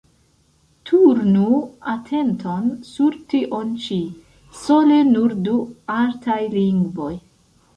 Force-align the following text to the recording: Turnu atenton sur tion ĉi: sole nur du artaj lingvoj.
Turnu 0.89 1.43
atenton 1.91 2.71
sur 2.93 3.17
tion 3.33 3.75
ĉi: 3.85 3.99
sole 4.63 4.99
nur 5.11 5.37
du 5.49 5.55
artaj 5.99 6.41
lingvoj. 6.57 7.13